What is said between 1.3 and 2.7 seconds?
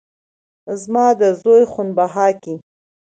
زوى خون بها کې